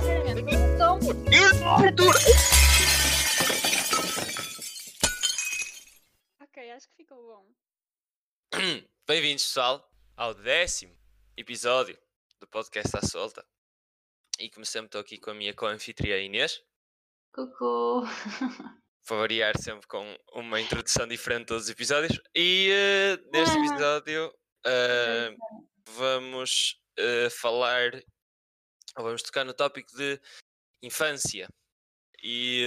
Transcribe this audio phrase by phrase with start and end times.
[0.00, 0.98] sinceramente, então.
[6.40, 7.46] Ok, acho que ficou bom.
[9.06, 10.96] Bem-vindos, pessoal, ao décimo
[11.36, 11.98] episódio
[12.38, 13.44] do podcast à solta.
[14.38, 16.62] E como sempre, estou aqui com a minha co-anfitriã Inês.
[17.32, 18.02] Cucu.
[19.06, 22.18] Vou variar sempre com uma introdução diferente todos os episódios.
[22.34, 24.32] E eh, neste episódio
[24.64, 25.34] eh,
[25.88, 27.92] vamos eh, falar,
[28.96, 30.20] vamos tocar no tópico de
[30.82, 31.48] infância
[32.22, 32.64] e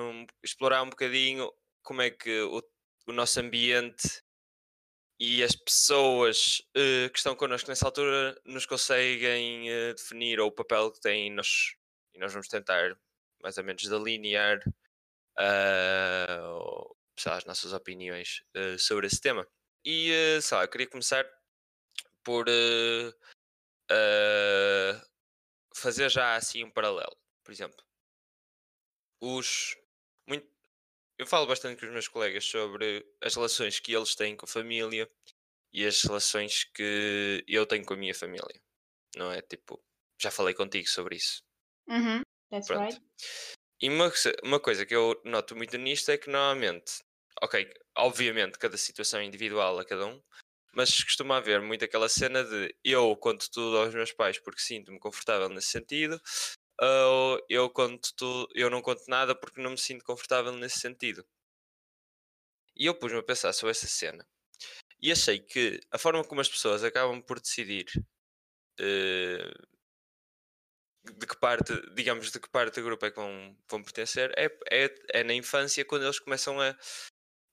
[0.00, 1.52] um- explorar um bocadinho
[1.82, 2.62] como é que o,
[3.06, 4.22] o nosso ambiente
[5.18, 10.52] e as pessoas eh, que estão connosco nessa altura nos conseguem eh, definir ou o
[10.52, 11.74] papel que têm nós,
[12.14, 12.98] e nós vamos tentar
[13.42, 14.60] mais ou menos delinear
[15.38, 19.46] lá, as nossas opiniões eh, sobre esse tema.
[19.84, 21.24] E eh, sei lá, eu queria começar
[22.22, 22.46] por
[25.76, 27.16] fazer já assim um paralelo.
[27.44, 27.84] Por exemplo,
[29.20, 29.76] os.
[30.28, 30.48] Muito,
[31.18, 34.48] eu falo bastante com os meus colegas sobre as relações que eles têm com a
[34.48, 35.08] família
[35.72, 38.60] e as relações que eu tenho com a minha família.
[39.16, 39.40] Não é?
[39.42, 39.82] Tipo,
[40.20, 41.42] já falei contigo sobre isso.
[41.88, 42.92] Uhum, that's Pronto.
[42.92, 43.00] right.
[43.80, 44.10] E uma,
[44.42, 47.02] uma coisa que eu noto muito nisto é que normalmente,
[47.42, 50.22] ok, obviamente cada situação é individual a cada um,
[50.76, 54.98] mas costuma haver muito aquela cena de eu conto tudo aos meus pais porque sinto-me
[55.00, 56.20] confortável nesse sentido,
[56.80, 61.26] ou eu conto tudo, eu não conto nada porque não me sinto confortável nesse sentido.
[62.76, 64.26] E eu pus-me a pensar sobre essa cena.
[65.00, 67.86] E achei que a forma como as pessoas acabam por decidir
[68.78, 69.50] eh,
[71.04, 74.46] de que parte, digamos, de que parte do grupo é que vão, vão pertencer, é,
[74.70, 76.76] é, é na infância quando eles começam a,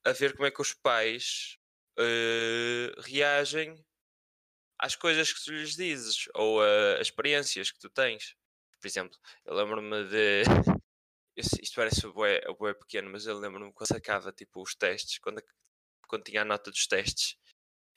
[0.06, 1.58] a ver como é que os pais
[1.98, 3.84] eh, reagem
[4.80, 8.36] às coisas que tu lhes dizes ou a, as experiências que tu tens.
[8.80, 10.44] Por exemplo, eu lembro-me de.
[11.36, 15.42] Isto parece bué, bué pequeno, mas eu lembro-me quando sacava tipo, os testes, quando,
[16.08, 17.38] quando tinha a nota dos testes,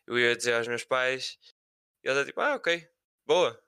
[0.07, 1.39] eu ia dizer aos meus pais,
[2.03, 2.89] e eles eram tipo, ah, ok,
[3.27, 3.63] boa,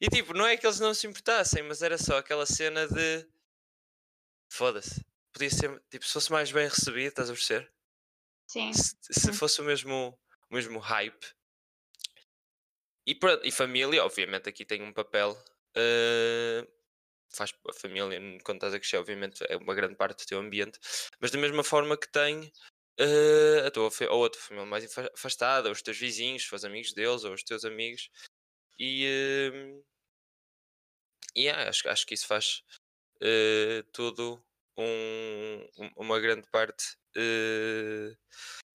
[0.00, 3.26] e tipo, não é que eles não se importassem, mas era só aquela cena de.
[4.50, 5.04] Foda-se.
[5.32, 7.72] Podia ser, tipo, se fosse mais bem recebido, estás a perceber?
[8.50, 8.72] Sim.
[8.72, 10.18] Se, se fosse o mesmo,
[10.50, 11.24] o mesmo hype.
[13.06, 15.36] E, e família, obviamente, aqui tem um papel.
[15.76, 16.66] eh,
[17.34, 20.78] faz a família, quando estás a crescer, obviamente, é uma grande parte do teu ambiente.
[21.20, 22.52] Mas da mesma forma que tem.
[22.98, 26.92] eh, a tua, ou a tua família mais afa- afastada, os teus vizinhos, os amigos
[26.94, 28.10] deles, ou os teus amigos,
[28.78, 29.06] e,
[31.34, 32.62] e yeah, acho, acho que isso faz
[33.22, 34.44] eh, tudo
[34.78, 38.14] um- uma grande parte eh,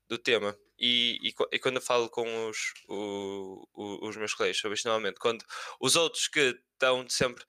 [0.10, 0.58] do tema.
[0.80, 2.58] E, e, e quando eu falo com os,
[2.90, 5.44] o- o- os meus colegas sobre isto, normalmente, quando
[5.82, 7.46] os outros que estão sempre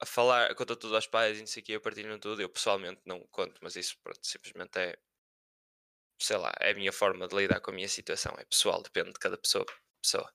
[0.00, 3.00] a falar, contam tudo aos pais e não sei o que, partilham tudo, eu pessoalmente
[3.06, 4.98] não conto, mas isso pronto, simplesmente é,
[6.20, 9.12] sei lá, é a minha forma de lidar com a minha situação, é pessoal, depende
[9.12, 9.66] de cada pessoa.
[10.02, 10.32] pessoa.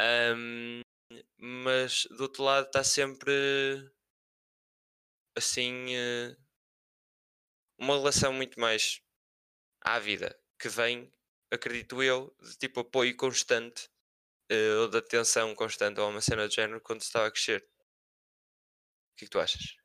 [0.00, 0.82] Ahm,
[1.38, 3.32] mas do outro lado está sempre
[5.36, 6.36] assim eh,
[7.82, 9.02] uma relação muito mais
[9.80, 11.12] ávida que vem,
[11.52, 13.90] acredito eu, de tipo apoio constante
[14.48, 17.68] eh, ou de atenção constante a uma cena de género quando se estava a crescer.
[19.12, 19.76] O que é que tu achas?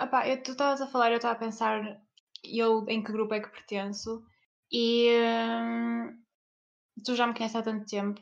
[0.00, 2.02] Opá, eu, tu estavas a falar, eu estava a pensar
[2.42, 4.24] eu em que grupo é que pertenço
[4.72, 5.10] e
[5.62, 6.24] hum,
[7.04, 8.20] tu já me conheces há tanto tempo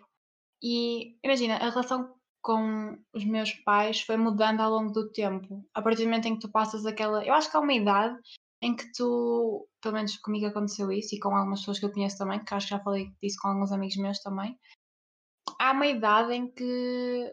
[0.60, 5.64] e imagina, a relação com os meus pais foi mudando ao longo do tempo.
[5.72, 7.24] A partir do momento em que tu passas aquela.
[7.24, 8.18] Eu acho que há uma idade
[8.60, 12.18] em que tu, pelo menos comigo aconteceu isso e com algumas pessoas que eu conheço
[12.18, 14.58] também, que acho que já falei disso com alguns amigos meus também.
[15.60, 17.32] Há uma idade em que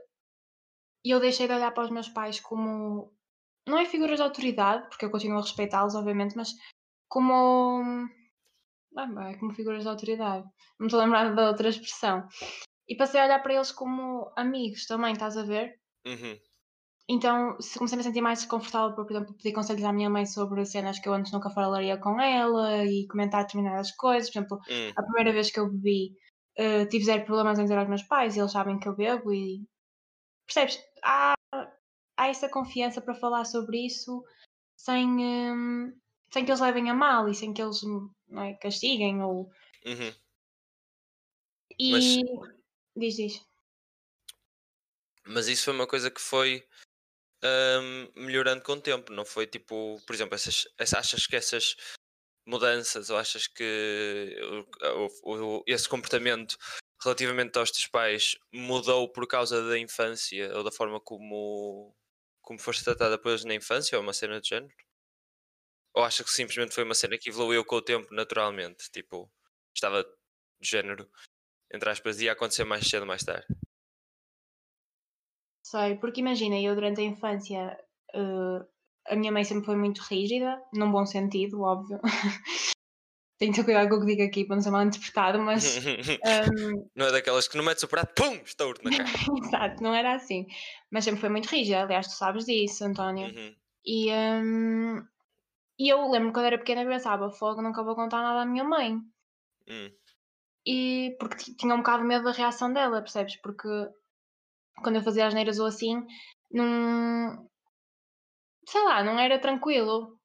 [1.05, 3.11] eu deixei de olhar para os meus pais como
[3.67, 6.53] não é figuras de autoridade, porque eu continuo a respeitá-los, obviamente, mas
[7.07, 8.07] como.
[8.97, 10.47] Ah, bem, como figuras de autoridade.
[10.79, 12.27] Não estou a lembrar da outra expressão.
[12.89, 15.79] E passei a olhar para eles como amigos também, estás a ver?
[16.05, 16.39] Uhum.
[17.11, 20.09] Então, se comecei a me sentir mais desconfortável por, por exemplo, pedir conselhos à minha
[20.09, 24.29] mãe sobre cenas que eu antes nunca falaria com ela e comentar determinadas coisas.
[24.29, 26.13] Por exemplo, Hum, a primeira vez que eu bebi,
[26.55, 29.65] eh, tive zero problemas em dizer aos meus pais, eles sabem que eu bebo e.
[30.47, 30.79] Percebes?
[31.03, 31.35] Há,
[32.17, 34.23] há essa confiança para falar sobre isso
[34.77, 35.93] sem, hum,
[36.33, 37.81] sem que eles levem a mal e sem que eles
[38.29, 39.49] não é, castiguem ou.
[39.85, 40.13] uhum.
[41.77, 41.91] E.
[41.91, 42.19] Mas-
[42.99, 43.41] Diz, diz.
[45.25, 46.67] Mas isso foi uma coisa que foi
[47.43, 51.75] ahm, melhorando com o tempo, não foi tipo, por exemplo, essas, essa- achas que essas
[52.47, 54.35] mudanças ou achas que
[55.23, 56.57] o- o- esse comportamento
[57.03, 61.95] relativamente aos teus pais mudou por causa da infância ou da forma como,
[62.41, 64.75] como foste tratada por eles na infância ou uma cena de género?
[65.93, 68.89] Ou acha que simplesmente foi uma cena que evoluiu com o tempo naturalmente?
[68.91, 69.31] Tipo,
[69.75, 71.09] estava de género,
[71.73, 73.47] entre aspas, ia acontecer mais cedo ou mais tarde?
[75.63, 77.77] Sei, porque imagina, eu durante a infância
[78.15, 78.65] uh,
[79.07, 81.99] a minha mãe sempre foi muito rígida, num bom sentido, óbvio.
[83.39, 85.77] Tenho que ter cuidado com o que digo aqui para não ser mal interpretado, mas.
[85.77, 86.89] um...
[86.93, 89.03] Não é daquelas que não metes o prato, pum, estouro na cara.
[89.41, 90.45] Exato, não era assim.
[90.91, 93.27] Mas sempre foi muito rígida, aliás, tu sabes disso, António.
[93.27, 93.55] Uhum.
[93.85, 95.01] E, um...
[95.79, 98.65] e eu lembro quando era pequena eu pensava, fogo, nunca vou contar nada à minha
[98.65, 98.99] mãe.
[99.69, 99.89] Hum.
[100.65, 103.35] E porque tinha um bocado medo da reação dela, percebes?
[103.41, 103.67] Porque
[104.83, 106.05] quando eu fazia as neiras ou assim,
[106.51, 107.49] não,
[108.67, 110.17] sei lá, não era tranquilo.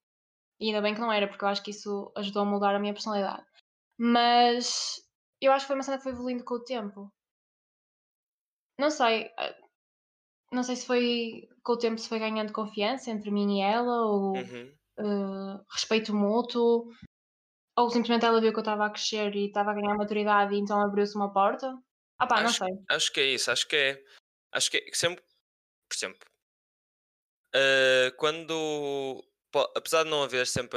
[0.61, 2.79] E ainda bem que não era, porque eu acho que isso ajudou a mudar a
[2.79, 3.45] minha personalidade.
[3.99, 5.03] Mas
[5.41, 7.13] eu acho que foi uma cena que foi evoluindo com o tempo.
[8.79, 9.31] Não sei.
[9.39, 9.57] Eh,
[10.53, 14.07] não sei se foi com o tempo se foi ganhando confiança entre mim e ela,
[14.07, 14.73] ou uhum.
[14.99, 16.89] uh, respeito mútuo,
[17.77, 20.59] ou simplesmente ela viu que eu estava a crescer e estava a ganhar maturidade e
[20.59, 21.77] então abriu-se uma porta.
[22.19, 22.85] Ah pá, acho, não sei.
[22.89, 24.05] Acho que é isso, acho que é.
[24.53, 25.23] Acho que é, sempre,
[25.89, 26.29] por exemplo,
[27.55, 29.25] Uh, quando,
[29.77, 30.77] apesar de não haver sempre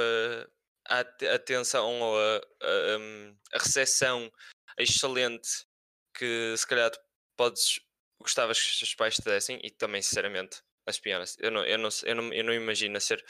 [0.87, 4.31] a, a atenção ou a, a, hum, a recepção
[4.77, 5.65] excelente
[6.13, 6.91] que se calhar
[7.35, 7.79] podes
[8.21, 11.65] gostavas que os teus pais te dessem e também sinceramente let's be honest, eu não,
[11.65, 13.25] eu não, eu não, eu não imagino ser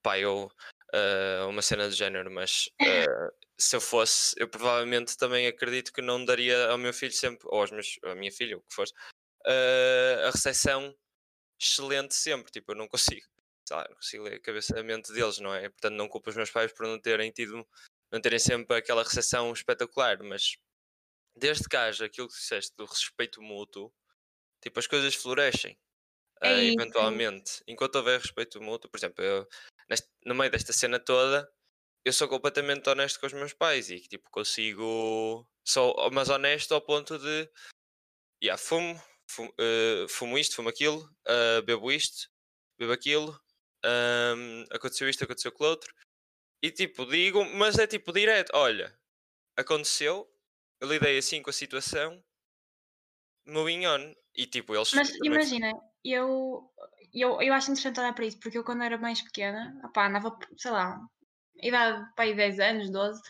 [0.00, 0.48] pai ou
[0.94, 6.00] uh, uma cena de género, mas uh, se eu fosse, eu provavelmente também acredito que
[6.00, 8.86] não daria ao meu filho sempre, ou aos meus, à minha filha, o que for,
[8.86, 10.94] uh, a recepção
[11.60, 12.52] excelente sempre.
[12.52, 13.26] Tipo, eu não consigo,
[13.66, 15.68] sei lá, não consigo ler a cabeça, a mente deles, não é?
[15.68, 17.66] Portanto, não culpo os meus pais por não terem tido,
[18.10, 20.56] não terem sempre aquela recepção espetacular, mas
[21.36, 23.92] desde que haja aquilo que disseste do respeito mútuo,
[24.62, 25.76] tipo, as coisas florescem.
[26.42, 29.48] É uh, eventualmente, enquanto houver respeito mútuo, por exemplo, eu,
[29.88, 31.50] neste, no meio desta cena toda,
[32.04, 36.80] eu sou completamente honesto com os meus pais e tipo consigo, sou mas honesto ao
[36.80, 37.50] ponto de,
[38.42, 42.28] yeah, fumo, fumo, uh, fumo isto, fumo aquilo, uh, bebo isto,
[42.78, 43.40] bebo aquilo,
[43.84, 45.94] um, aconteceu isto, aconteceu aquilo outro.
[46.62, 48.96] E tipo, digo, mas é tipo direto: olha,
[49.56, 50.26] aconteceu,
[50.80, 52.22] eu lidei assim com a situação,
[53.46, 54.14] moving on.
[54.34, 54.92] E tipo, eles.
[54.92, 55.32] Mas também...
[55.32, 55.72] imagina,
[56.04, 56.70] eu,
[57.12, 60.36] eu, eu acho interessante olhar para isso, porque eu quando era mais pequena, opá, andava,
[60.56, 61.00] sei lá,
[61.62, 63.20] idade aí 10 anos, 12,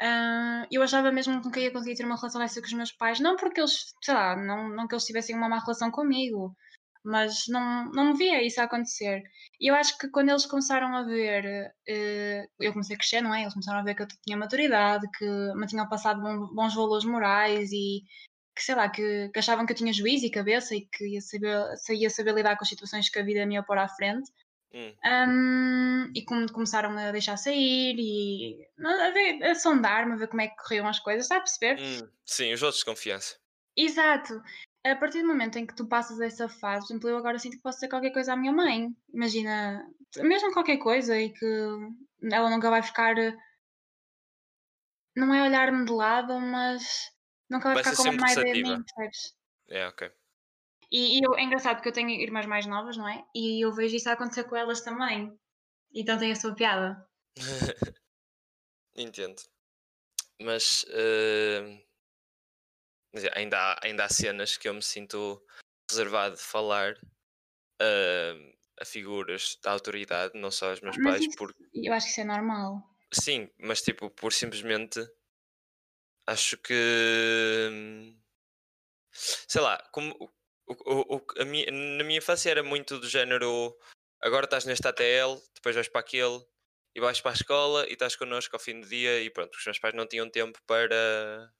[0.00, 2.92] Uh, eu achava mesmo que nunca ia conseguir ter uma relação dessa com os meus
[2.92, 6.54] pais, não porque eles, sei lá, não, não que eles tivessem uma má relação comigo,
[7.02, 9.22] mas não, não me via isso a acontecer.
[9.60, 13.34] E eu acho que quando eles começaram a ver, uh, eu comecei a crescer, não
[13.34, 13.42] é?
[13.42, 15.24] Eles começaram a ver que eu tinha maturidade, que
[15.54, 16.20] me tinham passado
[16.54, 18.02] bons valores morais e
[18.56, 21.20] que, sei lá, que, que achavam que eu tinha juízo e cabeça e que ia
[21.20, 24.32] saber, ia saber lidar com as situações que a vida me ia pôr à frente.
[24.72, 24.94] Hum.
[25.04, 30.40] Um, e como começaram a deixar sair e a, ver, a sondar-me, a ver como
[30.40, 31.78] é que corriam as coisas, está a perceber?
[31.80, 33.36] Hum, sim, os outros de confiança.
[33.76, 34.42] Exato.
[34.84, 37.56] A partir do momento em que tu passas essa fase, por exemplo, eu agora sinto
[37.56, 38.88] que posso dizer qualquer coisa à minha mãe.
[39.12, 39.86] Imagina,
[40.16, 41.46] mesmo qualquer coisa e que
[42.32, 43.14] ela nunca vai ficar.
[45.14, 47.15] Não é olhar-me de lado, mas
[47.48, 49.36] nunca vai, vai ficar com uma má ideia de mim, percebes?
[49.68, 50.10] É, ok.
[50.90, 53.24] E, e eu, é engraçado porque eu tenho irmãs mais novas, não é?
[53.34, 55.36] E eu vejo isso acontecer com elas também.
[55.92, 57.08] Então tem a sua piada.
[58.96, 59.42] Entendo.
[60.40, 61.82] Mas uh,
[63.34, 65.42] ainda, há, ainda há cenas que eu me sinto
[65.90, 71.24] reservado de falar uh, a figuras da autoridade, não só aos meus mas pais.
[71.24, 72.82] Isso, Eu acho que isso é normal.
[73.12, 75.00] Sim, mas tipo, por simplesmente
[76.26, 78.14] acho que
[79.12, 80.14] sei lá, como
[80.66, 83.76] o, o, a minha, na minha infância era muito do género
[84.20, 86.44] agora estás neste ATL, depois vais para aquele
[86.94, 89.64] e vais para a escola e estás connosco ao fim do dia e pronto, os
[89.64, 91.52] meus pais não tinham tempo para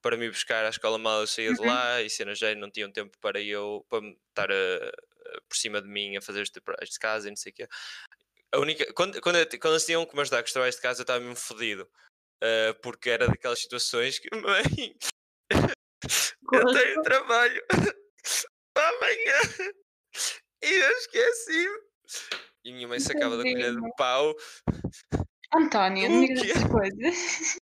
[0.00, 1.56] para me buscar à escola mal eu saía uhum.
[1.56, 5.56] de lá e cenas já não tinham tempo para eu para estar a, a, por
[5.56, 7.68] cima de mim a fazer os trabalhos de casa e não sei o quê.
[8.52, 11.00] A única, quando, quando, quando eles tinham que me ajudar com os trabalhos de casa
[11.00, 11.90] eu estava mesmo fodido
[12.42, 14.96] uh, porque era daquelas situações que mãe
[16.52, 17.62] eu tenho trabalho
[18.74, 19.74] amanhã.
[20.62, 21.66] E eu esqueci.
[22.64, 24.34] E minha mãe sacava da colher de pau.
[25.54, 27.58] António, não digas essas coisas.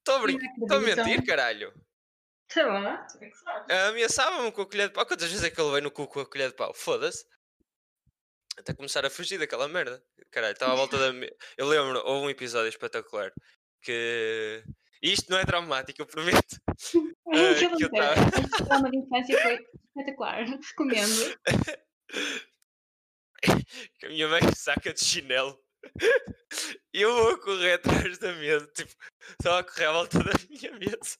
[0.00, 0.30] Estou a.
[0.30, 1.72] Estou a mentir, caralho.
[2.50, 3.76] Sei lá, é que sabes.
[3.88, 5.06] Ameaçava-me com a colher de pau.
[5.06, 6.74] Quantas vezes é que ele veio no cu com a colher de pau?
[6.74, 7.26] Foda-se.
[8.58, 10.02] Até começar a fugir daquela merda.
[10.30, 11.06] Caralho, estava à volta da.
[11.56, 13.32] Eu lembro, houve um episódio espetacular
[13.82, 14.62] que
[15.02, 16.56] Isto não é traumático, eu prometo.
[17.34, 18.14] É aquilo que eu que era.
[18.14, 19.54] tava- Este trauma de infância foi
[19.88, 20.44] espetacular.
[20.46, 21.38] Recomendo.
[23.98, 25.58] que a minha mãe saca de chinelo.
[26.92, 28.94] E eu vou correr atrás da mesa, tipo,
[29.42, 31.18] só a correr à volta da minha mesa.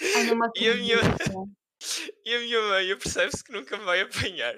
[0.00, 0.98] Ai, E a minha-.
[2.24, 4.54] E a minha mãe percebe-se que nunca me vai apanhar.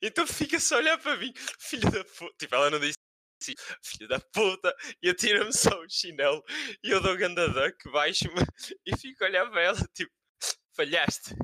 [0.00, 2.34] Então fica-se a olhar para mim, filho da puta.
[2.38, 2.98] Tipo, ela não disse
[3.42, 6.42] assim, filho da puta, e atira-me só o chinelo.
[6.82, 8.34] E eu dou ganda duck, baixo-me
[8.86, 10.12] e fico a olhar para ela, tipo,
[10.74, 11.34] falhaste.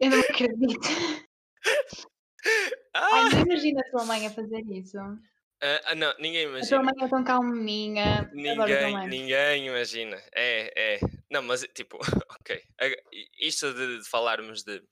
[0.00, 0.80] Eu não acredito.
[2.96, 3.08] Ah!
[3.10, 4.98] Ai, não imagina a tua mãe a fazer isso.
[5.66, 6.82] Ah, ah, não, ninguém A tua imagina.
[6.82, 8.30] mãe é tão calminha.
[8.34, 10.16] Ninguém, ninguém imagina.
[10.34, 11.00] É, é.
[11.30, 11.96] Não, mas tipo,
[12.30, 12.62] ok.
[13.40, 14.82] Isto de, de falarmos de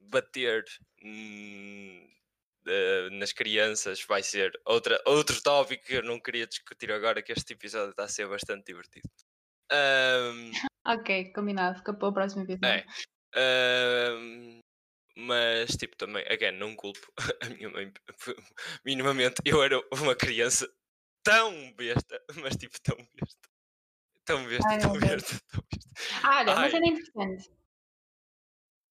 [0.00, 0.64] bater
[1.04, 2.06] hum,
[2.64, 7.32] de- nas crianças vai ser outra, outro tópico que eu não queria discutir agora, que
[7.32, 9.08] este episódio está a ser bastante divertido.
[9.70, 10.52] Ahm,
[10.86, 11.78] Ok, combinado.
[11.78, 12.66] Fica para o próximo episódio.
[12.68, 12.84] É.
[13.34, 14.60] ahm,
[15.20, 17.92] mas, tipo, também, again, não culpo a minha mãe
[18.84, 19.42] minimamente.
[19.44, 20.72] Eu era uma criança
[21.24, 23.48] tão besta, mas tipo, tão besta.
[24.24, 25.90] Tão besta, Ai, tão besta, tão besta.
[26.22, 27.50] Ah, olha, uma cena interessante.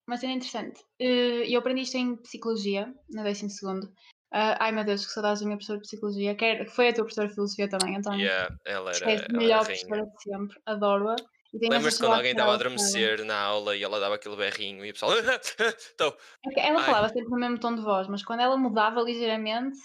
[0.05, 0.84] Uma cena interessante.
[1.00, 3.89] Eh, Eu aprendi isto em Psicologia, no 12 segundo.
[4.31, 6.36] Ah, ai meu Deus, que saudades da minha professora de Psicologia.
[6.36, 8.25] Que foi a tua professora de Filosofia também, António.
[8.25, 10.62] Yeah, ela era, Esquece, ela melhor professora de sempre.
[10.65, 11.15] Adoro-a.
[11.54, 14.94] Lembras-te quando alguém estava a adormecer na aula e ela dava aquele berrinho e o
[14.94, 15.12] pessoal.
[15.94, 16.16] Então,
[16.58, 19.77] É Ela falava sempre no mesmo tom de voz, mas quando ela mudava ligeiramente,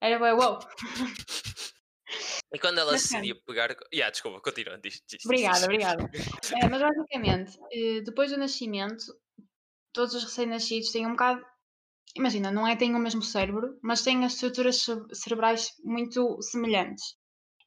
[0.00, 0.58] era bem, wow.
[2.52, 3.76] e quando ela decidia pegar.
[3.92, 4.78] Yeah, desculpa, continua.
[4.78, 6.10] Diz, diz, Obrigada, obrigada.
[6.54, 9.04] É, mas basicamente, eh, depois do nascimento,
[9.92, 11.44] todos os recém-nascidos têm um bocado.
[12.16, 17.16] Imagina, não é têm o mesmo cérebro, mas têm as estruturas ce- cerebrais muito semelhantes.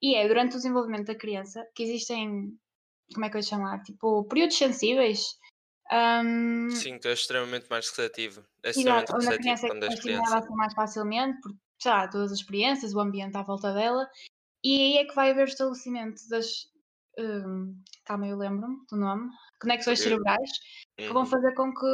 [0.02, 2.58] E é durante o desenvolvimento da criança que existem.
[3.14, 3.82] Como é que eu ia chamar?
[3.84, 5.38] Tipo, períodos sensíveis.
[5.92, 8.46] Ahm, Sim, tu és extremamente mais receptivo.
[8.64, 10.38] Exato, extremamente a receptivo criança quando é criança.
[10.38, 11.52] assim mais facilmente, por
[11.82, 14.08] sei lá, todas as experiências, o ambiente à volta dela,
[14.64, 16.68] e aí é que vai haver o estabelecimento das.
[17.18, 19.30] hum, calma, eu lembro-me do nome.
[19.62, 20.50] Conexões Porque- cerebrais,
[20.98, 21.86] que vão Uhum, fazer com que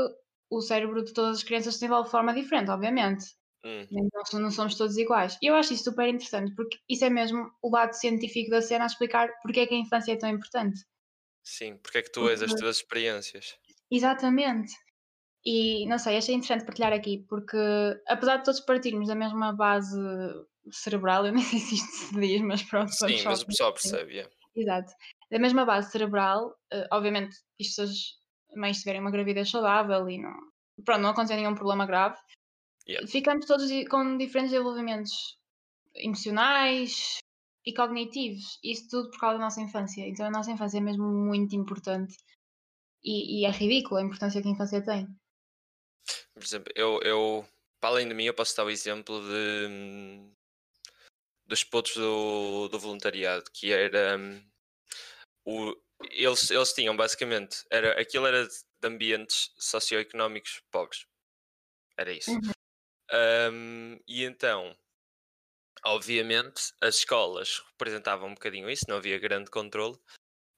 [0.50, 3.26] o cérebro de todas as crianças se desenvolva de forma diferente, obviamente.
[3.64, 4.10] uhum.
[4.14, 5.38] Nós não somos todos iguais.
[5.42, 8.84] E eu acho isso super interessante, porque isso é mesmo o lado científico da cena
[8.86, 10.82] a explicar porque é que a infância é tão importante.
[11.46, 13.56] Sim, porque é que tu és as tuas experiências?
[13.90, 14.74] Exatamente.
[15.46, 17.58] E não sei, achei interessante partilhar aqui, porque
[18.08, 19.96] apesar de todos partirmos da mesma base
[20.72, 22.92] cerebral, eu nem sei se isto se diz, mas pronto.
[22.92, 24.12] Sim, mas o pessoal percebe.
[24.14, 24.32] yeah.
[24.56, 24.92] Exato.
[25.30, 30.18] Da mesma base cerebral, eh, obviamente, isto se as mães tiverem uma gravidez saudável e
[30.18, 30.34] não,
[30.84, 32.18] pronto, não acontecer nenhum problema grave,
[32.88, 33.08] Yeah.
[33.08, 35.40] ficamos todos com diferentes desenvolvimentos
[35.96, 37.18] emocionais
[37.66, 38.60] e cognitivos.
[38.64, 40.08] Isso tudo por causa da nossa infância.
[40.08, 42.16] Então a nossa infância é mesmo muito importante.
[43.04, 45.08] E, e é ridículo a importância que a infância tem.
[46.34, 47.48] Por exemplo, eu, eu,
[47.80, 50.32] para além de mim, eu posso dar o exemplo de,
[51.48, 54.44] dos putos do, do voluntariado, que era hum,
[55.46, 55.76] o,
[56.12, 58.54] eles, eles tinham basicamente, era, aquilo era de
[58.84, 61.08] ambientes socioeconómicos pobres.
[61.98, 62.32] Era isso.
[62.32, 62.52] Uhum.
[63.52, 64.76] Hum, e então,
[65.86, 69.98] obviamente, as escolas representavam um bocadinho isso, não havia grande controle.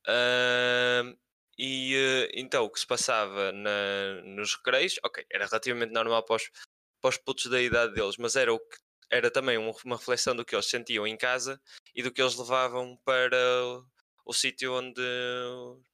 [0.07, 1.17] Hum,
[1.57, 6.35] e eh, então o que se passava na- nos recreios, ok, era relativamente normal para
[6.37, 6.49] os,
[7.01, 8.77] para os putos da idade deles, mas era, o que,
[9.11, 11.61] era também um- uma reflexão do que eles sentiam em casa
[11.95, 13.37] e do que eles levavam para
[14.25, 15.01] o, sítio onde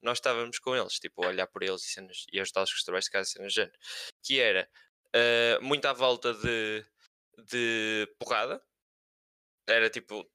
[0.01, 3.05] nós estávamos com eles, tipo, olhar por eles e, cenas, e ajudá-los com os trabalhos
[3.05, 3.77] de casa, cenas género.
[4.23, 4.69] Que era
[5.13, 6.85] eh, muito à volta de,
[7.51, 8.61] de porrada,
[9.67, 10.29] era tipo,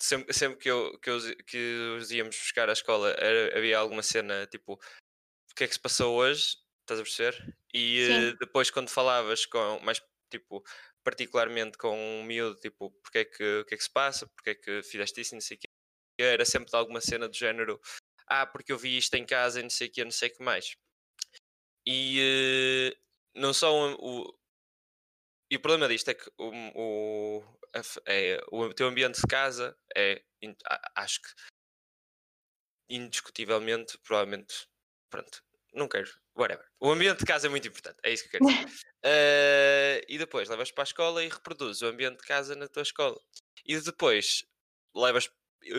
[0.00, 1.58] sempre, sempre que, eu, que, eu, que
[1.98, 5.80] os íamos buscar à escola era- havia alguma cena tipo o que é que se
[5.80, 7.56] passou hoje, estás a perceber?
[7.74, 8.28] E Sim.
[8.30, 10.62] eh, depois quando falavas com mais tipo
[11.04, 14.50] particularmente com um miúdo, tipo, porque é que, o que é que se passa, porque
[14.50, 15.68] é que fizeste isso e não sei o quê,
[16.20, 17.80] era sempre de alguma cena do género
[18.28, 20.34] ah, porque eu vi isto em casa e não sei o que, não sei o
[20.36, 20.76] que mais.
[21.86, 22.96] E eh,
[23.34, 23.94] não só o,
[24.28, 24.38] o-
[25.50, 27.59] e o problema disto é que o, o,
[28.06, 30.22] é, o teu ambiente de casa é,
[30.96, 31.28] acho que
[32.88, 34.66] indiscutivelmente, provavelmente,
[35.08, 36.66] pronto, não quero, whatever.
[36.80, 38.80] O ambiente de casa é muito importante, é isso que eu quero dizer.
[39.02, 42.82] Eh, e depois levas para a escola e reproduzes o ambiente de casa na tua
[42.82, 43.18] escola.
[43.64, 44.44] E depois
[44.94, 45.30] levas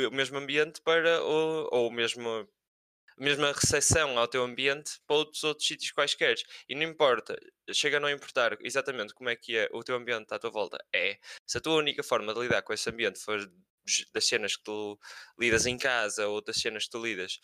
[0.08, 2.50] o mesmo ambiente para o, ou o mesmo
[3.22, 6.36] mesma recepção ao teu ambiente para outros outros sítios quaisquer.
[6.68, 7.38] E não importa,
[7.72, 10.84] chega a não importar exatamente como é que é o teu ambiente à tua volta.
[10.94, 13.40] É, se a tua única forma de lidar com esse ambiente for
[14.14, 15.00] das cenas que tu
[15.40, 17.40] lidas em casa ou das cenas que tu lidas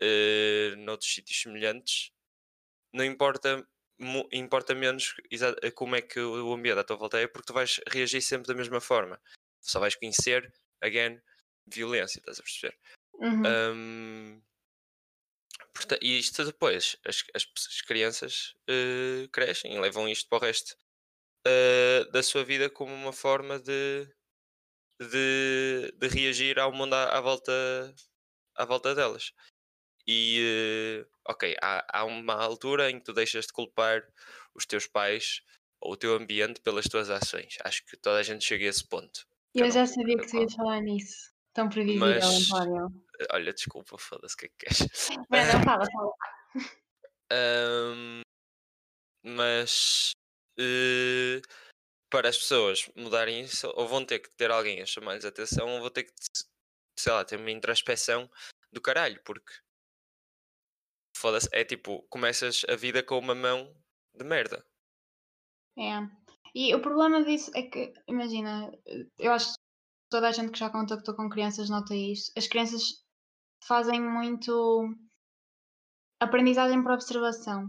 [0.00, 2.10] eh, noutros sítios semelhantes,
[2.92, 3.66] não importa,
[4.32, 5.14] importa menos
[5.62, 8.48] eh, como é que o ambiente à tua volta é, porque tu vais reagir sempre
[8.48, 9.20] da mesma forma.
[9.60, 10.52] Só vais conhecer,
[10.82, 11.20] again,
[11.66, 12.78] violência, estás a perceber?
[13.14, 13.42] Uhum.
[13.46, 14.42] Hum,
[15.74, 20.40] porta- e isto depois, as, as as crianças eh, crescem e levam isto para o
[20.40, 20.76] resto
[21.46, 24.08] eh, da sua vida como uma forma de,
[25.00, 27.52] de, de reagir ao mundo à, à volta,
[28.54, 29.32] à volta delas.
[30.06, 34.02] E, eh, ok, há, há uma altura em que tu deixas de culpar
[34.54, 35.42] os teus pais
[35.80, 37.56] ou o teu ambiente pelas tuas ações.
[37.64, 39.26] Acho que toda a gente chega a esse ponto.
[39.54, 41.32] Eu não já sabia que tu ias falar nisso.
[41.52, 43.03] Tão previsível, Mas- António.
[43.32, 44.78] Olha, desculpa, foda-se, o que é que queres?
[45.30, 46.12] Brandon, fala, fala.
[47.32, 48.22] Ahm,
[49.24, 50.12] mas
[50.58, 51.40] eh,
[52.10, 55.68] para as pessoas mudarem isso, ou vão ter que ter alguém a chamar-lhes a atenção,
[55.68, 56.12] ou vão ter que,
[56.98, 58.30] sei lá, ter uma introspeção
[58.72, 59.52] do caralho, porque
[61.16, 63.74] foda-se, é tipo, começas a vida com uma mão
[64.14, 64.64] de merda.
[65.78, 65.98] É.
[66.54, 68.70] E o problema disso é que, imagina,
[69.18, 69.60] eu acho que
[70.08, 72.32] toda a gente que já contactou com crianças nota isto.
[72.36, 73.03] As crianças
[73.66, 74.88] fazem muito
[76.20, 77.68] aprendizagem por observação.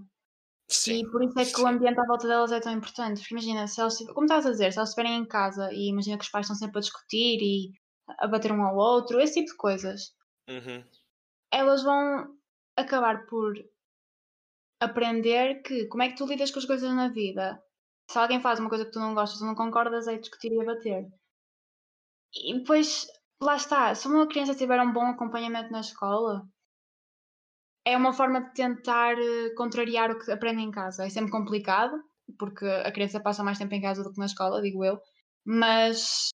[0.68, 1.02] Sim.
[1.02, 1.68] E por isso é que o sim.
[1.68, 3.20] ambiente à volta delas é tão importante.
[3.20, 6.18] Porque imagina, se elas, como estás a dizer, se elas estiverem em casa e imagina
[6.18, 7.72] que os pais estão sempre a discutir e
[8.20, 10.16] a bater um ao outro, esse tipo de coisas,
[10.50, 10.84] Uhum.
[11.52, 12.38] elas vão
[12.78, 13.54] acabar por
[14.80, 17.62] aprender que como é que tu lidas com as coisas na vida.
[18.10, 20.64] Se alguém faz uma coisa que tu não gostas ou não concordas, é discutir e
[20.66, 21.08] bater.
[22.34, 23.08] E depois,
[23.42, 26.48] lá está, se uma criança tiver um bom acompanhamento na escola,
[27.86, 31.06] é uma forma de tentar eh, contrariar o que aprende em casa.
[31.06, 32.02] É sempre complicado,
[32.40, 35.00] porque a criança passa mais tempo em casa do que na escola, digo eu,
[35.46, 36.30] mas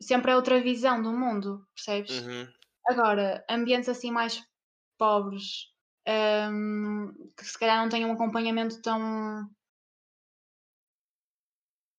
[0.00, 2.20] sempre é outra visão do mundo, percebes?
[2.20, 2.48] Uhum.
[2.88, 4.42] Agora, ambientes assim mais
[4.98, 5.66] pobres,
[6.50, 9.48] hum, que se calhar não têm um acompanhamento tão.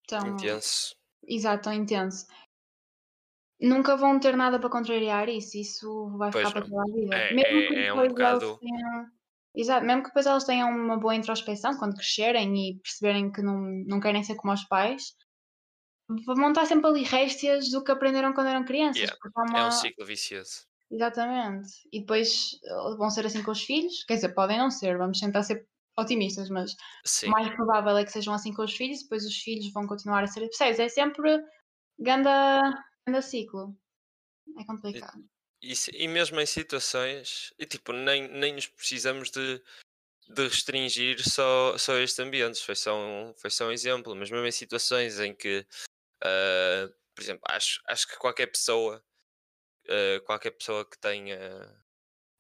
[0.08, 0.28] tão.
[0.28, 0.96] Intenso.
[1.24, 2.26] Exato, tão intenso.
[3.62, 7.16] Nunca vão ter nada para contrariar isso, isso vai Pois ficar para toda a vida.
[7.16, 9.06] É- mesmo é- que é um depois elas bocado- tenham.
[9.56, 13.60] Exato, mesmo que depois elas tenham uma boa introspeção quando crescerem e perceberem que não,
[13.88, 15.14] não querem ser como os pais,
[16.26, 19.02] vão estar sempre ali réstias do que aprenderam quando eram crianças.
[19.02, 20.68] Yeah, há É uma- um ciclo vicioso.
[20.92, 21.70] Exatamente.
[21.92, 24.04] E depois eh, vão ser assim com os filhos.
[24.06, 25.68] Quer dizer, podem não ser, vamos tentar ser
[25.98, 27.28] otimistas, mas Sim.
[27.28, 30.24] o mais provável é que sejam assim com os filhos, depois os filhos vão continuar
[30.24, 30.40] a ser.
[30.42, 30.80] Percebes?
[30.80, 31.40] É sempre
[32.00, 32.62] ganda,
[33.10, 33.76] ganda ciclo.
[34.58, 35.24] É complicado.
[35.62, 39.62] E, se- e mesmo em situações, e tipo, nem, nem nos precisamos de,
[40.30, 44.46] de restringir só, só estes ambientes, foi só, um, foi só um exemplo, mas mesmo
[44.46, 45.66] em situações em que,
[46.24, 49.04] ah, por exemplo, acho, acho que qualquer pessoa,
[49.90, 51.38] ah, qualquer pessoa que tenha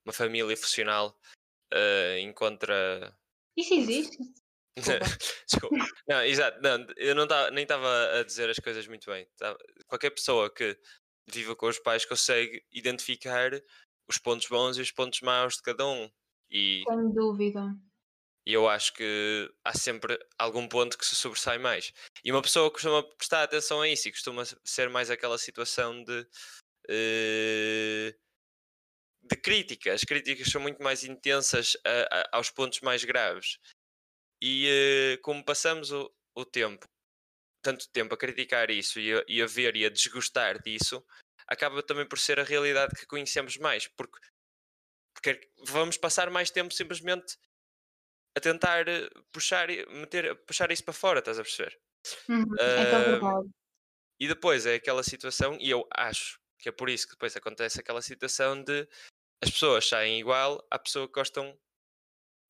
[0.05, 1.19] uma família funcional
[1.73, 3.17] ah, encontra.
[3.57, 4.17] Isso existe?
[5.47, 5.75] Desculpa.
[6.07, 9.27] Não, exato, não, eu não tava, nem estava a dizer as coisas muito bem.
[9.37, 10.77] Tava- qualquer pessoa que
[11.29, 13.51] viva com os pais consegue identificar
[14.09, 16.09] os pontos bons e os pontos maus de cada um.
[16.49, 17.75] E, Sem dúvida.
[18.45, 21.91] e eu acho que há sempre algum ponto que se sobressai mais.
[22.23, 26.27] E uma pessoa costuma prestar atenção a isso e costuma ser mais aquela situação de.
[26.89, 28.15] eh,
[29.21, 29.93] de crítica.
[29.93, 33.59] As críticas são muito mais intensas a- a- aos pontos mais graves.
[34.41, 34.67] E
[35.15, 36.85] eh, como passamos o, o tempo,
[37.63, 41.05] tanto tempo a criticar isso e a, e a ver e a desgostar disso,
[41.47, 44.19] acaba também por ser a realidade que conhecemos mais, porque,
[45.13, 47.37] porque vamos passar mais tempo simplesmente
[48.35, 51.77] a tentar eh, puxar, meter, puxar isso para fora, estás a perceber?
[52.29, 53.41] Uhum, É que é Ah.
[54.19, 57.79] E depois é aquela situação, e eu acho que é por isso que depois acontece
[57.79, 58.87] aquela situação de
[59.43, 61.57] as pessoas saem igual à pessoa que gostam.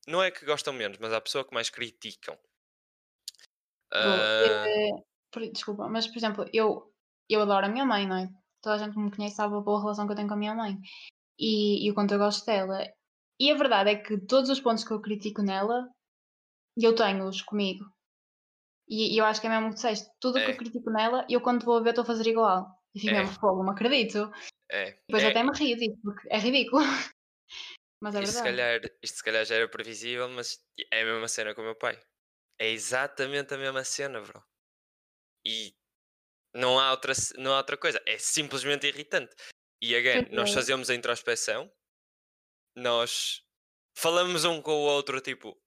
[0.08, 2.38] Não é que gostam menos, mas à pessoa que mais criticam.
[3.92, 6.94] Bom, Ah, por- desculpa, mas por exemplo, eu,
[7.28, 8.30] eu adoro a minha mãe, não é?
[8.62, 10.38] Toda a gente que me conhece sabe a boa relação que eu tenho com a
[10.38, 10.78] minha mãe
[11.40, 12.86] e, e o quanto eu gosto dela.
[13.40, 15.90] E a verdade é que todos os pontos que eu critico nela,
[16.78, 17.86] eu tenho-os comigo.
[18.88, 20.54] E, e eu acho que é mesmo que disseste, tudo o que É.
[20.54, 22.68] eu critico nela, eu quando vou a ver estou a fazer igual.
[22.94, 23.20] E fico É.
[23.20, 24.32] mesmo, fogo, não acredito.
[24.72, 26.84] é, Depois é, até me rio disso, porque é ridículo.
[28.02, 31.28] Mas é isto, se calhar, isto se calhar já era previsível, mas é a mesma
[31.28, 32.00] cena com o meu pai.
[32.58, 34.44] É exatamente a mesma cena, bro.
[35.46, 35.76] E
[36.54, 38.02] não há outra, não há outra coisa.
[38.06, 39.36] É simplesmente irritante.
[39.82, 40.54] E again, nós é.
[40.54, 41.72] fazemos a introspeção,
[42.76, 43.46] nós
[43.96, 45.58] falamos um com o outro, tipo,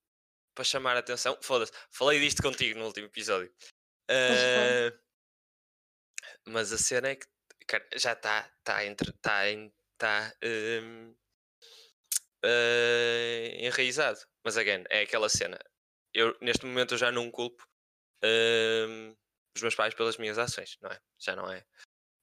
[0.54, 1.38] para chamar a atenção.
[1.42, 3.52] Foda-se, falei disto contigo no último episódio.
[4.10, 4.92] Ah,
[6.46, 7.26] mas a cena é que,
[7.66, 9.42] cara, já está tá entre tá,
[9.98, 11.14] tá, hum,
[12.44, 14.18] eh, enraizado.
[14.44, 15.58] Mas again, é aquela cena.
[16.14, 17.66] Eu neste momento eu já não culpo
[18.24, 19.14] hum,
[19.56, 21.00] os meus pais pelas minhas ações, não é?
[21.18, 21.64] Já não é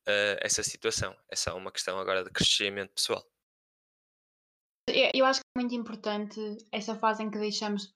[0.07, 1.15] eh, essa situação.
[1.29, 3.23] É só uma questão agora de crescimento pessoal.
[4.87, 6.39] Eu- acho que é muito importante
[6.71, 7.93] essa fase em que deixamos de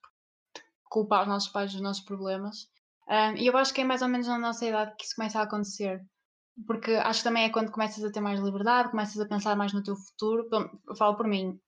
[0.89, 2.69] culpar os nossos pais dos nossos problemas.
[3.07, 5.39] Ahm, E eu acho que é mais ou menos na nossa idade que isso começa
[5.39, 6.05] a acontecer.
[6.67, 9.73] Porque acho que também é quando começas a ter mais liberdade, começas a pensar mais
[9.73, 10.47] no teu futuro.
[10.87, 11.59] Eu falo por mim.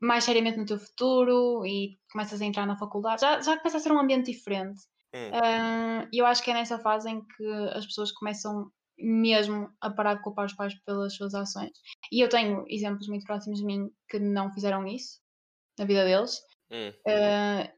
[0.00, 3.20] Mais seriamente no teu futuro e começas a entrar na faculdade.
[3.22, 4.80] Já, já começa a ser um ambiente diferente.
[5.12, 5.36] Hum.
[5.42, 9.90] Ah, E eu acho que é nessa fase em que as pessoas começam mesmo a
[9.90, 11.70] parar de culpar os pais pelas suas ações.
[12.12, 15.20] E eu tenho exemplos muito próximos de mim que não fizeram isso
[15.78, 16.40] na vida deles.
[16.70, 17.72] Hum, Ah,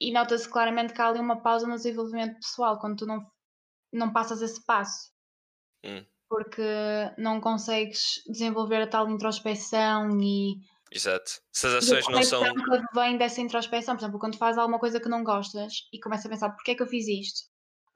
[0.00, 3.30] e nota-se claramente que há ali uma pausa no desenvolvimento pessoal quando tu não,
[3.92, 5.12] não passas esse passo.
[5.82, 6.62] hum, Porque
[7.18, 10.56] não consegues desenvolver a tal introspeção e
[10.90, 11.40] exato.
[11.52, 12.42] Se as ações não são.
[12.94, 13.94] vem dessa introspeção.
[13.94, 16.74] Por exemplo, quando fazes alguma coisa que não gostas e começas a pensar porque é
[16.74, 17.48] que eu fiz isto?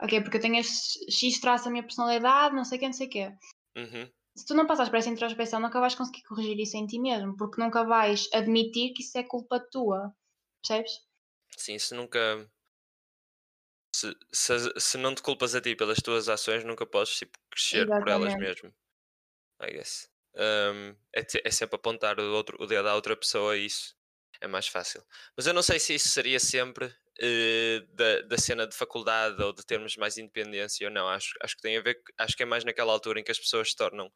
[0.03, 2.93] Ok, porque eu tenho este X traço da minha personalidade, não sei o que, não
[2.93, 3.33] sei o quê.
[3.77, 6.99] Uhum, Se tu não passares por essa introspeção, nunca vais conseguir corrigir isso em ti
[6.99, 10.13] mesmo, porque nunca vais admitir que isso é culpa tua.
[10.63, 10.93] Percebes?
[11.57, 12.49] Sim, se nunca.
[14.01, 17.87] Se, se, se não te culpas a ti pelas tuas ações, nunca podes tipo, crescer
[17.87, 18.63] por elas Exatamente.
[18.63, 18.75] mesmo.
[19.63, 20.11] I guess.
[20.35, 23.97] Um, é, é sempre apontar o, outro, o dedo à outra pessoa e isso
[24.41, 25.05] é mais fácil.
[25.37, 29.53] Mas eu não sei se isso seria sempre eh, da, da cena de faculdade ou
[29.53, 31.09] de termos mais independência ou não.
[31.09, 33.39] Acho, acho que tem a ver, acho que é mais naquela altura em que as
[33.39, 34.11] pessoas se tornam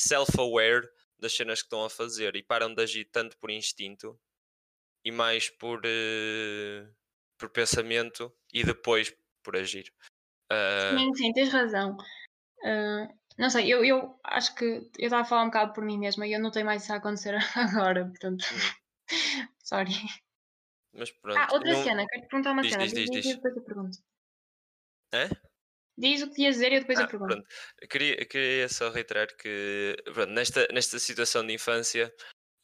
[0.00, 0.86] self-aware
[1.18, 4.18] das cenas que estão a fazer e param de agir tanto por instinto
[5.04, 6.86] e mais por, eh,
[7.38, 9.92] por pensamento e depois por agir.
[10.50, 11.96] Ah, Sim, sim, tens razão.
[12.64, 15.98] Ah, não sei, eu, eu acho que eu estava a falar um bocado por mim
[15.98, 18.44] mesma e eu não tenho mais isso a acontecer agora, portanto.
[19.64, 19.92] Sorry.
[20.92, 21.38] mas pronto.
[21.40, 22.84] Ah, outra não- cena, quero te perguntar uma Diz, cena.
[22.84, 23.26] diz, diz, e diz.
[23.36, 23.98] depois eu pergunto.
[25.12, 25.28] Hã?
[25.96, 27.34] Diz o que ias dizer e eu depois Ah, eu pergunto.
[27.34, 27.48] pronto.
[27.90, 32.12] Queria, queria só reiterar que pronto, nesta, nesta situação de infância,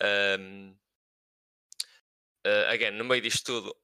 [0.02, 0.74] ahm,
[2.44, 3.76] ah, again, no meio disto tudo,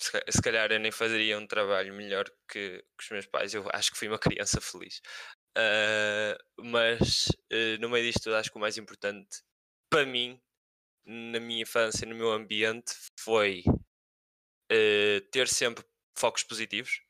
[0.00, 3.54] se, ca- se calhar eu nem faria um trabalho melhor que, que os meus pais.
[3.54, 5.00] Eu acho que fui uma criança feliz.
[5.56, 9.42] Ah, mas eh, no meio disto tudo, acho que o mais importante
[9.90, 10.40] para mim,
[11.06, 13.62] na minha infância, no meu ambiente, foi
[14.70, 15.84] eh, ter sempre
[16.18, 17.00] focos positivos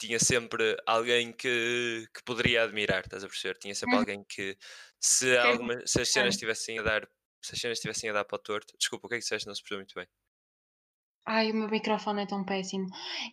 [0.00, 3.58] tinha sempre alguém que, que poderia admirar, estás a perceber?
[3.58, 4.00] Tinha sempre Hum.
[4.00, 4.58] alguém que,
[5.00, 7.08] se, alguma, se as cenas estivessem a dar,
[7.44, 9.46] se as cenas estivessem a dar para o torto, desculpa, o que é que disseste?
[9.48, 10.08] Não se percebeu muito bem.
[11.32, 12.88] Ai, o meu microfone é tão péssimo.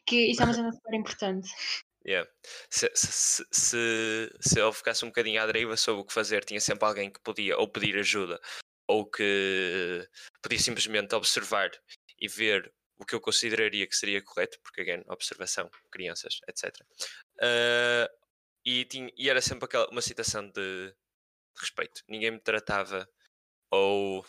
[0.06, 1.50] Que isso é uma cena super importante.
[2.06, 2.30] Yeah.
[2.70, 6.60] Se, se, se, se, eu ficasse um bocadinho à deriva sobre o que fazer, tinha
[6.62, 8.40] sempre alguém que podia ou pedir ajuda
[8.88, 10.08] ou que
[10.44, 11.72] podia simplesmente observar
[12.20, 16.72] e ver o que eu consideraria que seria correto, porque, again, observação, crianças, etc.
[17.42, 18.10] Ah,
[18.64, 20.96] e, tinha, e era sempre aquela, uma situação de, de
[21.60, 22.04] respeito.
[22.08, 23.10] Ninguém me tratava
[23.72, 24.24] ou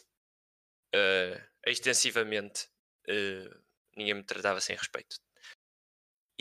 [0.95, 2.69] ah, extensivamente
[3.09, 3.61] ah,
[3.97, 5.17] ninguém me tratava sem respeito.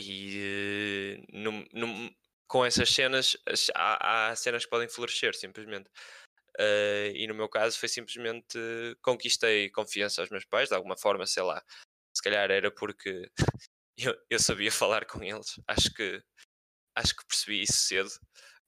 [0.00, 2.14] E eh, num- num-
[2.46, 5.90] com essas cenas as- há, há cenas que podem florescer simplesmente.
[6.58, 8.58] Eh, e no meu caso foi simplesmente
[9.02, 11.62] conquistei confiança aos meus pais, de alguma forma, sei lá.
[12.16, 13.30] Se calhar era porque
[13.98, 15.60] eu, eu sabia falar com eles.
[15.68, 16.22] Acho que
[16.96, 18.10] acho que percebi isso cedo.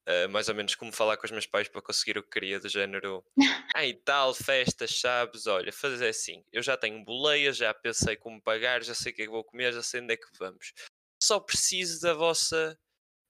[0.07, 2.59] Eh, mais ou menos como falar com os meus pais para conseguir o que queria,
[2.59, 3.25] do género.
[3.77, 5.47] Ai, tal, festas, sabes?
[5.47, 6.45] Olha, fazer assim.
[6.53, 9.45] Eu já tenho boleia, já pensei como pagar, já sei o que é que vou
[9.45, 10.73] comer, já sei onde é que vamos.
[11.23, 12.79] Só preciso da vossa.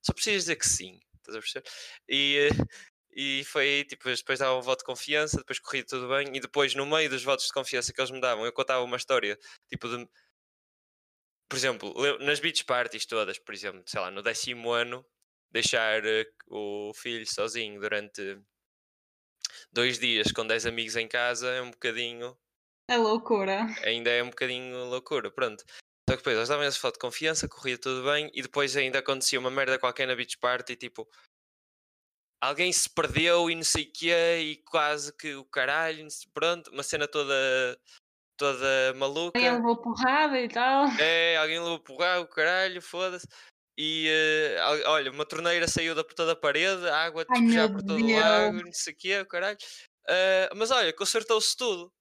[0.03, 0.99] Só preciso dizer que sim.
[1.17, 1.69] Estás a perceber?
[2.09, 2.49] E,
[3.11, 6.39] e foi aí, tipo, depois dava um voto de confiança, depois corria tudo bem, e
[6.39, 9.37] depois, no meio dos votos de confiança que eles me davam, eu contava uma história,
[9.69, 10.07] tipo, de.
[11.49, 15.05] Por exemplo, nas beach parties todas, por exemplo, sei lá, no décimo ano,
[15.51, 18.39] deixar eh, o filho sozinho durante
[19.71, 22.37] dois dias com 10 amigos em casa é um bocadinho
[22.89, 23.65] É loucura.
[23.83, 25.63] ainda é um bocadinho loucura, pronto.
[26.09, 28.99] Só que depois eles davam esse foto de confiança, corria tudo bem e depois ainda
[28.99, 31.07] acontecia uma merda qualquer na beach party, tipo
[32.43, 36.83] alguém se perdeu e não sei o quê e quase que o caralho, pronto, uma
[36.83, 37.33] cena toda
[38.35, 39.37] toda maluca.
[39.37, 40.87] Alguém levou porrada e tal.
[40.99, 43.27] É, alguém levou porrar o caralho, foda-se.
[43.77, 47.81] E al- olha, uma torneira saiu da puta da parede, a água Ai, meu por
[47.81, 49.57] todo o lago, não sei o quê, caralho.
[50.07, 51.91] Ah, mas olha, consertou-se tudo.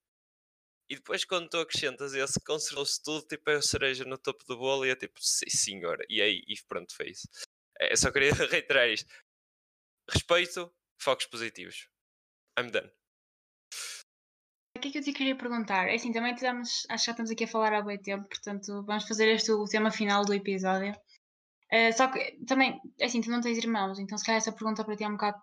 [0.91, 4.59] E depois quando tu acrescentas esse consertou-se tudo, tipo é a cereja no topo do
[4.59, 6.05] bolo e é tipo, sim senhora.
[6.09, 7.29] E aí, e pronto, foi isso.
[7.79, 9.09] É, só queria reiterar isto.
[10.11, 11.89] respeito, focos positivos.
[12.59, 12.91] I'm done.
[14.77, 15.89] O que é que eu te queria perguntar?
[15.89, 18.83] É assim, também tivemos, acho que já estamos aqui a falar há bom tempo, portanto
[18.85, 20.93] vamos fazer este o tema final do episódio.
[21.73, 24.85] Uh, só que também, é assim, tu não tens irmãos, então se calhar essa pergunta
[24.85, 25.41] para ti é um bocado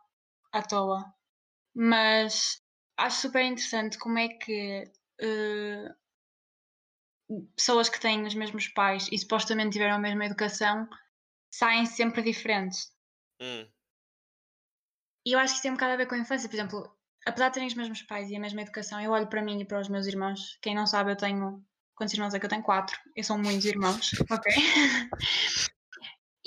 [0.51, 1.05] à toa.
[1.73, 2.61] Mas
[2.97, 5.95] acho super interessante como é que uh,
[7.55, 10.87] pessoas que têm os mesmos pais e supostamente tiveram a mesma educação
[11.51, 12.91] saem sempre diferentes.
[13.41, 13.67] Hum.
[15.25, 16.47] E eu acho que isso tem um bocado a ver com a infância.
[16.47, 19.41] Por exemplo, apesar de terem os mesmos pais e a mesma educação, eu olho para
[19.41, 20.57] mim e para os meus irmãos.
[20.61, 21.63] Quem não sabe, eu tenho.
[21.95, 22.63] Quantos irmãos é que eu tenho?
[22.63, 22.97] Quatro.
[23.15, 24.53] Eu sou muitos irmãos, ok?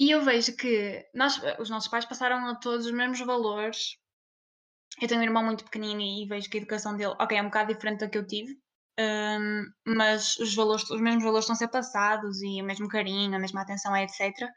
[0.01, 3.99] E eu vejo que nós, os nossos pais passaram a todos os mesmos valores.
[4.99, 7.47] Eu tenho um irmão muito pequenino e vejo que a educação dele, ok, é um
[7.47, 8.59] bocado diferente da que eu tive,
[8.99, 13.37] um, mas os valores, os mesmos valores estão a ser passados e o mesmo carinho,
[13.37, 14.49] a mesma atenção, etc.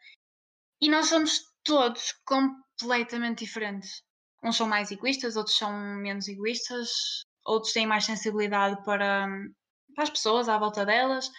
[0.81, 4.01] E nós somos todos completamente diferentes.
[4.41, 6.89] Uns são mais egoístas, outros são menos egoístas,
[7.45, 9.27] outros têm mais sensibilidade para,
[9.93, 11.29] para as pessoas à volta delas.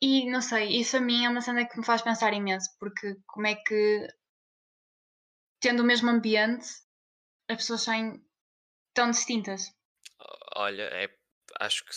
[0.00, 3.16] E não sei, isso a mim é uma cena que me faz pensar imenso, porque
[3.26, 4.08] como é que,
[5.60, 6.66] tendo o mesmo ambiente,
[7.48, 8.24] as pessoas saem
[8.92, 9.72] tão distintas?
[10.56, 11.08] Olha, é,
[11.60, 11.94] acho que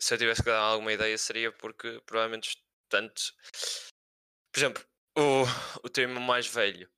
[0.00, 2.56] se eu tivesse que dar alguma ideia seria porque provavelmente
[2.88, 3.22] tanto.
[4.52, 4.84] Por exemplo,
[5.16, 5.44] o,
[5.84, 6.88] o teu irmão mais velho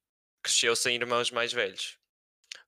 [0.43, 1.99] cresceu sem irmãos mais velhos.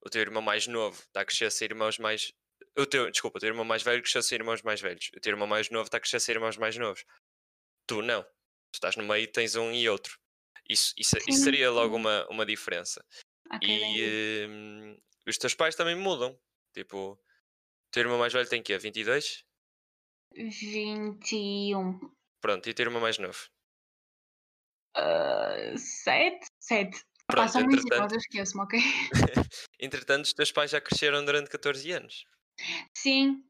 [0.04, 2.32] O teu irmão mais novo está a crescer sem irmãos mais.
[2.76, 5.10] O teu, desculpa, o teu irmão mais velho cresceu sem irmãos mais velhos.
[5.16, 7.04] O teu irmão mais novo está a crescer sem irmãos mais novos.
[7.92, 8.22] Tu não.
[8.22, 10.18] Tu estás no meio tens um e outro.
[10.66, 13.04] Isso, isso, isso seria logo uma, uma diferença.
[13.54, 14.96] Okay, e hum,
[15.28, 16.38] os teus pais também mudam.
[16.72, 17.18] Tipo, o
[17.90, 18.78] teu irmão mais velho tem quê?
[18.78, 19.44] 22?
[20.34, 22.00] 21.
[22.40, 23.38] Pronto, e o teu irmão mais novo?
[24.96, 26.46] Uh, 7?
[26.60, 26.98] 7.
[27.26, 28.80] Pronto, muitos entretanto- eu esqueço-me, ok?
[29.78, 32.24] Entretanto, os teus pais já cresceram durante 14 anos.
[32.96, 33.44] Sim,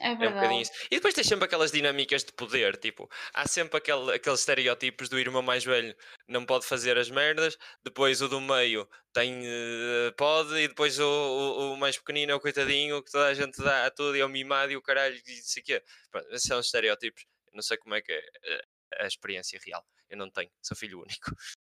[0.00, 0.62] é É um bocadinho verdade.
[0.62, 0.72] isso.
[0.90, 5.18] E depois tens sempre aquelas dinâmicas de poder, tipo, há sempre aquele, aqueles estereótipos do
[5.18, 5.94] irmão mais velho
[6.26, 11.04] não pode fazer as merdas, depois o do meio tem eh, pode, e depois o,
[11.04, 14.20] o, o mais pequenino é o coitadinho que toda a gente dá a tudo e
[14.20, 15.84] é o mimado e o caralho e não sei o quê.
[16.10, 17.24] Pronto, esses são os estereótipos.
[17.48, 18.62] Eu não sei como é que é eh,
[19.00, 19.84] a experiência real.
[20.10, 21.30] Eu não tenho, sou filho único.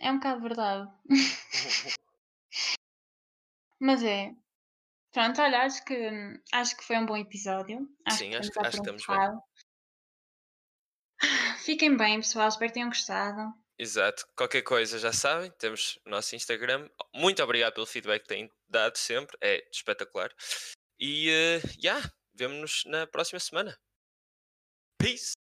[0.00, 0.90] É um bocado verdade.
[3.80, 4.34] Mas é.
[5.18, 7.88] Pronto, olha, acho que, acho que foi um bom episódio.
[8.04, 9.40] Acho Sim, que acho, acho que estamos bem.
[11.64, 12.46] Fiquem bem, pessoal.
[12.46, 13.52] Espero que tenham gostado.
[13.76, 14.28] Exato.
[14.36, 16.88] Qualquer coisa já sabem, temos o nosso Instagram.
[17.12, 20.30] Muito obrigado pelo feedback que têm dado sempre, é espetacular.
[21.00, 22.00] E, eh, já,
[22.32, 23.76] vemo-nos na próxima semana.
[24.98, 25.37] Peace!